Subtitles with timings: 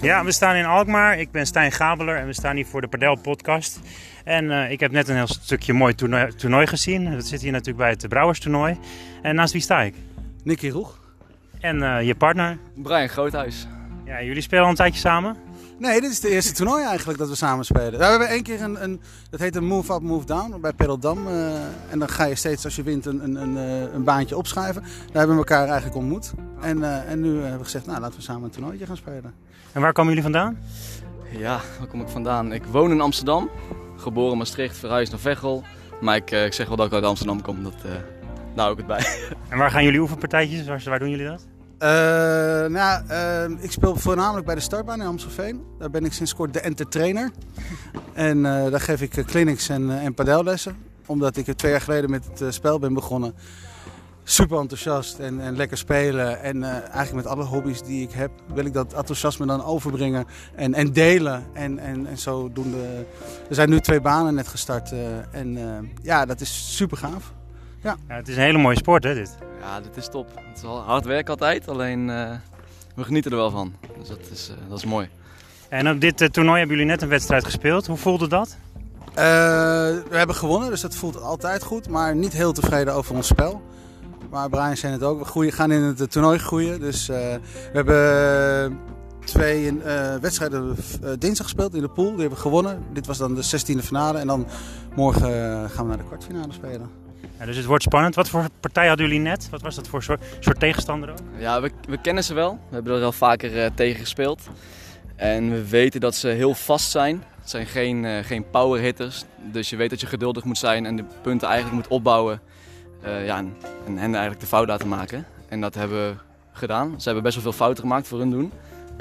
[0.00, 1.18] Ja, we staan in Alkmaar.
[1.18, 3.80] Ik ben Stijn Gabeler en we staan hier voor de Padel podcast.
[4.24, 7.10] En uh, ik heb net een heel stukje mooi toernooi, toernooi, gezien.
[7.10, 8.78] Dat zit hier natuurlijk bij het Brouwerstoernooi.
[9.22, 9.94] En naast wie sta ik?
[10.44, 10.98] Nicky Roeg.
[11.60, 12.58] En uh, je partner?
[12.74, 13.66] Brian Groothuis.
[14.04, 15.36] Ja, jullie spelen al een tijdje samen?
[15.78, 17.90] Nee, dit is de eerste toernooi eigenlijk dat we samen spelen.
[17.90, 20.72] Nou, we hebben één keer een, een dat heet een move up, move down bij
[20.72, 21.26] Pedeldam.
[21.26, 21.54] Uh,
[21.90, 23.56] en dan ga je steeds als je wint een, een, een,
[23.94, 24.82] een baantje opschuiven.
[24.82, 26.32] Daar hebben we elkaar eigenlijk ontmoet.
[26.60, 29.34] En, uh, en nu hebben we gezegd, nou laten we samen een toernooitje gaan spelen.
[29.72, 30.58] En waar komen jullie vandaan?
[31.30, 32.52] Ja, waar kom ik vandaan?
[32.52, 33.50] Ik woon in Amsterdam.
[33.96, 35.64] Geboren in Maastricht, verhuisd naar Veghel.
[36.00, 37.62] Maar ik, uh, ik zeg wel dat ik uit Amsterdam kom.
[37.62, 39.06] Dat, daar hou ik het bij.
[39.50, 40.66] En waar gaan jullie oefenpartijtjes?
[40.66, 41.46] Waar, waar doen jullie dat?
[41.78, 41.88] Uh,
[42.66, 45.64] nou, uh, ik speel voornamelijk bij de startbaan in Amstelveen.
[45.78, 47.30] Daar ben ik sinds kort de entertrainer.
[48.12, 50.76] En uh, daar geef ik clinics en, en padellessen.
[51.06, 53.34] Omdat ik er twee jaar geleden met het spel ben begonnen.
[54.28, 56.42] Super enthousiast en, en lekker spelen.
[56.42, 60.74] En eigenlijk met alle hobby's die ik heb, wil ik dat enthousiasme dan overbrengen en,
[60.74, 61.44] en delen.
[61.52, 63.06] En, en, en zodoende.
[63.48, 64.92] Er zijn nu twee banen net gestart.
[65.30, 65.58] en
[66.02, 67.32] ja, dat is super gaaf.
[67.86, 67.96] Ja.
[68.08, 68.14] ja.
[68.14, 69.36] het is een hele mooie sport, hè, dit?
[69.60, 70.28] Ja, dit is top.
[70.34, 72.30] Het is wel hard werk altijd, alleen uh,
[72.94, 73.74] we genieten er wel van.
[73.98, 75.08] Dus dat is, uh, dat is mooi.
[75.68, 77.86] En op dit uh, toernooi hebben jullie net een wedstrijd gespeeld.
[77.86, 78.56] Hoe voelde dat?
[79.14, 81.88] we hebben gewonnen, dus dat voelt altijd goed.
[81.88, 83.62] Maar niet heel tevreden over ons spel.
[84.36, 86.80] Maar Brian zei het ook, we groeien, gaan in het toernooi groeien.
[86.80, 87.40] Dus we
[87.72, 88.78] hebben
[89.24, 89.72] twee
[90.20, 90.76] wedstrijden
[91.18, 92.10] dinsdag gespeeld in de pool.
[92.10, 92.84] Die hebben we gewonnen.
[92.92, 94.18] Dit was dan de 16e finale.
[94.18, 94.46] En dan
[94.94, 95.30] morgen
[95.70, 96.90] gaan we naar de kwartfinale spelen.
[97.38, 98.14] Ja, dus het wordt spannend.
[98.14, 99.48] Wat voor partij hadden jullie net?
[99.50, 101.18] Wat was dat voor soort, soort tegenstander ook?
[101.38, 102.58] Ja, we, we, kennen ze wel.
[102.68, 104.42] We hebben er al vaker uh, tegen gespeeld.
[105.16, 107.22] En we weten dat ze heel vast zijn.
[107.40, 109.24] Het zijn geen, uh, geen power hitters.
[109.52, 112.40] Dus je weet dat je geduldig moet zijn en de punten eigenlijk moet opbouwen.
[113.06, 115.26] Uh, ja, en, en hen eigenlijk de fout laten maken.
[115.48, 116.16] En dat hebben we
[116.52, 116.94] gedaan.
[116.96, 118.52] Ze hebben best wel veel fouten gemaakt voor hun doen.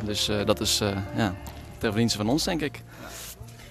[0.03, 0.77] Dus dat is
[1.15, 1.33] ja,
[1.77, 2.83] ter verdienste van ons, denk ik.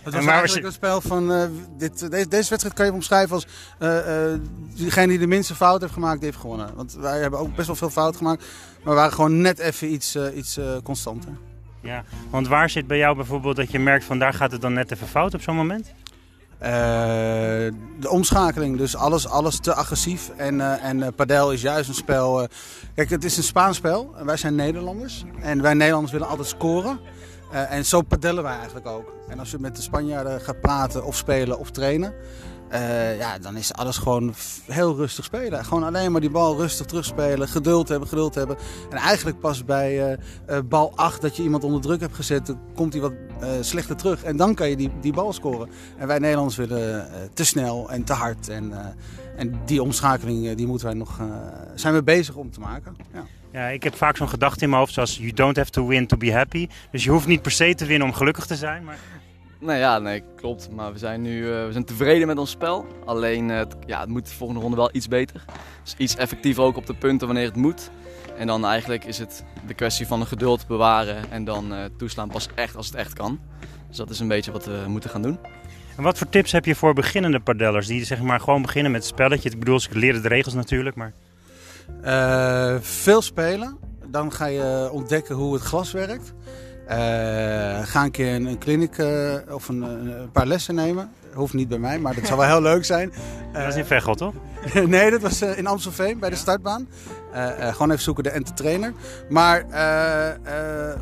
[0.03, 1.45] Het was eigenlijk een spel van, uh,
[1.79, 3.47] dit, deze, deze wedstrijd kan je omschrijven als
[3.79, 3.89] uh,
[4.33, 4.39] uh,
[4.75, 6.75] diegene die de minste fout heeft gemaakt, die heeft gewonnen.
[6.75, 8.41] Want wij hebben ook best wel veel fout gemaakt,
[8.83, 11.33] maar we waren gewoon net even iets, iets constanter.
[11.81, 14.73] Ja, want waar zit bij jou bijvoorbeeld dat je merkt van daar gaat het dan
[14.73, 15.93] net even fout op zo'n moment?
[16.59, 20.31] De omschakeling, dus alles, alles te agressief.
[20.37, 22.49] En, en padel is juist een spel.
[22.95, 24.15] kijk, het is een Spaans spel.
[24.25, 25.25] Wij zijn Nederlanders.
[25.41, 26.99] En wij Nederlanders willen altijd scoren.
[27.51, 29.13] En zo padellen wij eigenlijk ook.
[29.29, 32.15] En als je met de Spanjaarden gaat praten of spelen of trainen,
[32.75, 34.35] uh, ja, dan is alles gewoon
[34.67, 35.65] heel rustig spelen.
[35.65, 38.57] Gewoon alleen maar die bal rustig terugspelen, geduld hebben, geduld hebben.
[38.91, 40.19] En eigenlijk pas bij
[40.49, 43.13] uh, bal 8 dat je iemand onder druk hebt gezet, dan komt hij wat
[43.61, 44.23] slechter terug.
[44.23, 45.69] En dan kan je die, die bal scoren.
[45.99, 48.49] En wij Nederlanders willen te snel en te hard.
[48.49, 48.73] En,
[49.37, 51.21] en die omschakeling die moeten wij nog,
[51.75, 52.97] zijn we bezig om te maken.
[53.13, 53.25] Ja.
[53.55, 56.07] Ja, ik heb vaak zo'n gedachte in mijn hoofd zoals you don't have to win
[56.07, 56.69] to be happy.
[56.91, 58.85] Dus je hoeft niet per se te winnen om gelukkig te zijn.
[58.85, 58.99] Maar...
[59.59, 60.71] Nee, ja, nee, klopt.
[60.71, 62.87] Maar we zijn nu uh, we zijn tevreden met ons spel.
[63.05, 65.45] Alleen uh, het, ja, het moet de volgende ronde wel iets beter.
[65.83, 67.91] Dus iets effectiever ook op de punten wanneer het moet.
[68.37, 72.29] En dan eigenlijk is het de kwestie van de geduld bewaren en dan uh, toeslaan
[72.29, 73.41] pas echt als het echt kan.
[73.89, 75.39] Dus dat is een beetje wat we moeten gaan doen.
[75.97, 79.01] En wat voor tips heb je voor beginnende padellers die zeg maar gewoon beginnen met
[79.01, 79.51] het spelletje?
[79.51, 81.13] Ik bedoel, ze leren de regels natuurlijk, maar...
[82.05, 83.79] Uh, veel spelen.
[84.07, 86.33] Dan ga je ontdekken hoe het glas werkt.
[86.89, 91.11] Uh, ga een keer een, een clinic uh, of een, een, paar lessen nemen.
[91.35, 93.13] Hoeft niet bij mij, maar dat zou wel heel leuk zijn.
[93.53, 94.35] dat is in Veghel, toch?
[94.87, 96.89] nee, dat was in Amstelveen bij de startbaan.
[97.59, 98.93] gewoon even zoeken de entertrainer.
[99.29, 99.65] Maar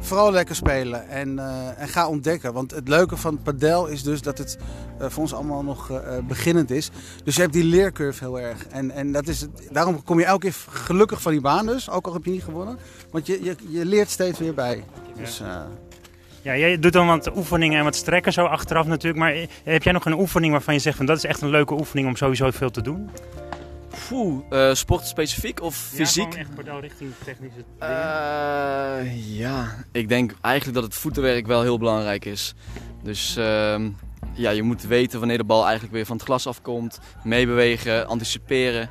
[0.00, 1.38] vooral lekker spelen en,
[1.76, 2.52] en ga ontdekken.
[2.52, 4.58] Want het leuke van padel is dus dat het
[4.98, 5.90] voor ons allemaal nog
[6.28, 6.90] beginnend is.
[7.24, 8.66] Dus je hebt die leercurve heel erg.
[8.66, 11.90] En, en dat is het, daarom kom je elke keer gelukkig van die baan dus.
[11.90, 12.78] Ook al heb je niet gewonnen.
[13.10, 14.84] Want je, je, je leert steeds weer bij.
[15.24, 15.60] Dus, uh...
[16.42, 19.22] Ja, jij doet dan wat oefeningen en wat strekken zo achteraf natuurlijk.
[19.22, 19.34] Maar
[19.64, 22.08] heb jij nog een oefening waarvan je zegt van dat is echt een leuke oefening
[22.08, 23.10] om sowieso veel te doen?
[24.08, 26.32] Poeh, uh, sportspecifiek of fysiek?
[26.32, 27.96] Ja, echt padel richting technische dingen.
[27.96, 32.54] Uh, ja, ik denk eigenlijk dat het voetenwerk wel heel belangrijk is.
[33.02, 33.44] Dus uh,
[34.32, 37.00] ja, je moet weten wanneer de bal eigenlijk weer van het glas afkomt.
[37.24, 38.88] Meebewegen, anticiperen.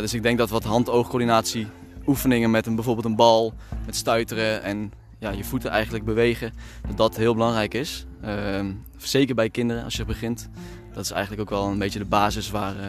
[0.00, 1.66] dus ik denk dat wat hand-oogcoördinatie
[2.06, 3.54] oefeningen met een, bijvoorbeeld een bal,
[3.86, 6.52] met stuiteren en ja, je voeten eigenlijk bewegen,
[6.86, 8.06] dat dat heel belangrijk is.
[8.24, 8.64] Uh,
[8.96, 10.48] zeker bij kinderen als je begint.
[10.92, 12.82] Dat is eigenlijk ook wel een beetje de basis waar, uh,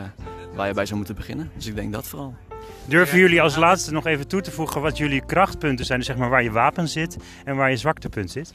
[0.55, 1.51] waar je bij zou moeten beginnen.
[1.55, 2.35] Dus ik denk dat vooral.
[2.85, 5.97] Durven jullie als laatste nog even toe te voegen wat jullie krachtpunten zijn?
[5.97, 8.53] Dus zeg maar waar je wapen zit en waar je zwaktepunt zit?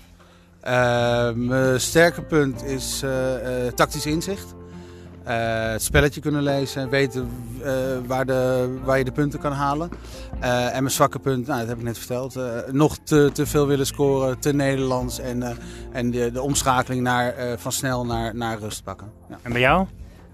[0.65, 4.55] Uh, mijn sterke punt is uh, tactisch inzicht.
[5.25, 7.31] Eh, het spelletje kunnen lezen, weten
[7.63, 7.73] eh,
[8.07, 9.91] waar, de, waar je de punten kan halen.
[10.41, 13.47] Eh, en mijn zwakke punt, nou, dat heb ik net verteld, eh, nog te, te
[13.47, 15.51] veel willen scoren, te Nederlands en, eh,
[15.93, 19.11] en de, de omschakeling naar, eh, van snel naar, naar rust pakken.
[19.29, 19.39] Ja.
[19.43, 19.87] En bij jou?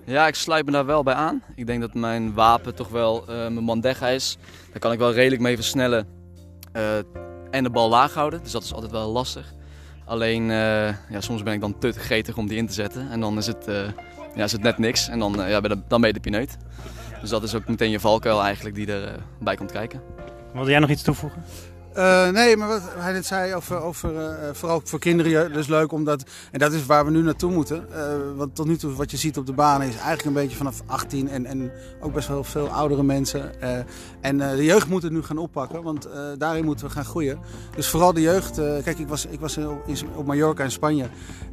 [0.05, 1.43] Ja, ik sluit me daar wel bij aan.
[1.55, 4.39] Ik denk dat mijn wapen toch wel eh, mijn mandega is.
[4.71, 6.07] Daar kan ik wel redelijk mee versnellen
[6.73, 6.97] eh,
[7.51, 8.43] en de bal laag houden.
[8.43, 9.53] Dus dat is altijd wel lastig.
[10.05, 13.11] Alleen, eh, ja, soms ben ik dan te gretig om die in te zetten.
[13.11, 13.83] En dan is het, eh,
[14.39, 15.09] ja, is het net niks.
[15.09, 16.57] En dan, eh, ja, ben je- dan ben je de pineut.
[17.21, 20.01] Dus dat is ook meteen je valkuil eigenlijk die erbij bij komt kijken.
[20.53, 21.45] Wilde jij nog iets toevoegen?
[21.95, 25.93] Eh, nee, maar wat hij net zei over, over eh, vooral voor kinderen, is leuk
[25.93, 27.93] omdat, en dat is waar we nu naartoe moeten.
[27.95, 28.03] Eh,
[28.37, 30.83] want tot nu toe wat je ziet op de banen is eigenlijk een beetje vanaf
[30.87, 31.71] 18 en, en
[32.01, 33.61] ook best wel veel oudere mensen.
[33.61, 33.79] Eh,
[34.21, 37.05] en eh, de jeugd moet het nu gaan oppakken, want eh, daarin moeten we gaan
[37.05, 37.39] groeien.
[37.77, 39.69] Dus vooral de jeugd, eh, kijk ik was, ik was in,
[40.15, 41.07] op Mallorca in Spanje,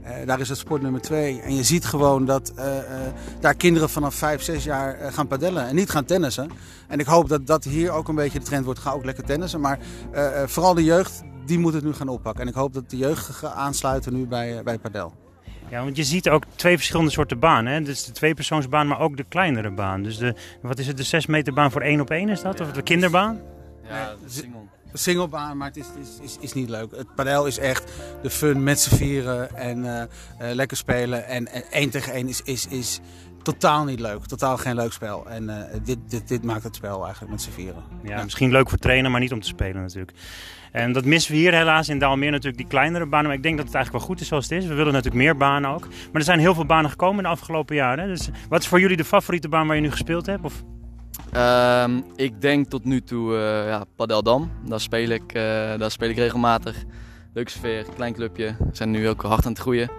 [0.05, 1.41] Eh, daar is het sport nummer 2.
[1.41, 2.83] En je ziet gewoon dat eh, eh,
[3.39, 6.49] daar kinderen vanaf 5, 6 jaar gaan padellen en niet gaan tennissen.
[6.87, 9.23] En ik hoop dat dat hier ook een beetje de trend wordt, ga ook lekker
[9.23, 9.59] tennissen.
[9.59, 9.79] Maar
[10.11, 12.41] eh, eh, vooral de jeugd, die moet het nu gaan oppakken.
[12.41, 15.13] En ik hoop dat de jeugd aansluiten nu bij, bij padel.
[15.69, 17.73] Ja, want je ziet ook twee verschillende soorten banen.
[17.73, 17.81] Hè?
[17.81, 20.03] Dus de tweepersoonsbaan, maar ook de kleinere baan.
[20.03, 22.61] Dus de, wat is het, de 6 meter baan voor één op één is dat?
[22.61, 23.39] Of de kinderbaan?
[23.87, 24.74] Ja, de single.
[24.97, 26.95] Singlebaan, maar het is, is, is, is niet leuk.
[26.95, 31.27] Het padel is echt de fun met z'n vieren en eh, eh, lekker spelen.
[31.27, 32.99] En en één tegen één is, is, is
[33.41, 34.25] totaal niet leuk.
[34.25, 35.29] Totaal geen leuk spel.
[35.29, 37.83] En eh, dit, dit, dit maakt het spel eigenlijk met z'n vieren.
[38.03, 40.17] Ja, misschien leuk voor trainen, maar niet om te spelen natuurlijk.
[40.71, 43.25] En dat missen we hier helaas in Daalmeer natuurlijk, die kleinere banen.
[43.25, 44.67] Maar ik denk dat het eigenlijk wel goed is zoals het is.
[44.67, 45.87] We willen natuurlijk meer banen ook.
[45.87, 48.07] Maar er zijn heel veel banen gekomen in de afgelopen jaren.
[48.07, 50.43] Dus wat is voor jullie de favoriete baan waar je nu gespeeld hebt?
[50.43, 50.63] Of...
[51.35, 54.51] Ehm, ik denk tot nu toe eh ja, Padeldam.
[54.65, 55.43] Daar speel, ik, eh,
[55.77, 56.83] daar speel ik regelmatig.
[57.33, 58.55] Leuke sfeer, klein clubje.
[58.59, 59.89] We zijn nu ook hard aan het groeien.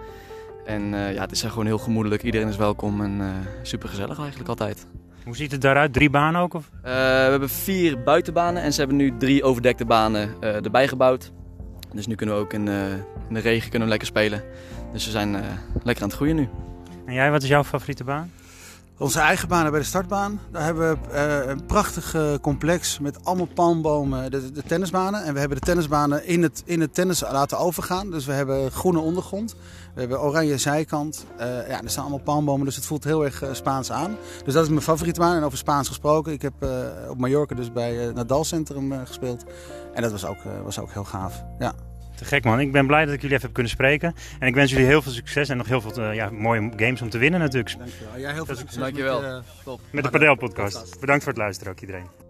[0.65, 2.23] En eh, ja, het is gewoon heel gemoedelijk.
[2.23, 3.21] Iedereen is welkom en
[3.61, 4.87] super gezellig eigenlijk altijd.
[5.23, 5.93] Hoe ziet het daaruit?
[5.93, 6.53] Drie banen ook?
[6.53, 6.69] Of?
[6.81, 6.89] We
[7.29, 11.31] hebben vier buitenbanen en ze hebben nu drie overdekte banen erbij gebouwd.
[11.93, 12.67] Dus nu kunnen we ook in,
[13.27, 14.43] in de regen kunnen we lekker spelen.
[14.91, 15.31] Dus we zijn
[15.83, 16.49] lekker aan het groeien nu.
[17.05, 18.31] En jij, wat is jouw favoriete baan?
[18.99, 20.39] Onze eigen banen bij de startbaan.
[20.51, 25.23] Daar hebben we eh, een prachtig eh, complex met allemaal palmbomen, de, de tennisbanen.
[25.23, 28.11] En we hebben de tennisbanen in het, in het tennis laten overgaan.
[28.11, 29.55] Dus we hebben groene ondergrond.
[29.93, 31.25] We hebben oranje zijkant.
[31.37, 34.17] Eh, ja, er staan allemaal palmbomen, dus het voelt heel erg Spaans aan.
[34.45, 35.35] Dus dat is mijn favoriete baan.
[35.35, 36.53] En over Spaans gesproken, ik heb
[37.09, 39.43] op Mallorca dus bij het Nadal Centrum gespeeld.
[39.93, 41.43] En dat was ook, was ook heel gaaf.
[41.59, 41.73] Ja.
[42.17, 42.59] Te gek man.
[42.59, 44.15] Ik ben blij dat ik jullie even heb kunnen spreken.
[44.39, 47.01] En ik wens jullie heel veel succes en nog heel veel eh, ja, mooie games
[47.01, 47.77] om te winnen natuurlijk.
[47.77, 48.19] Dankjewel.
[48.19, 49.21] Jij heel veel succes Dankjewel.
[49.21, 49.81] met, eh, Top.
[49.91, 50.99] Met de Padel podcast.
[50.99, 52.26] Bedankt voor het luisteren ook iedereen.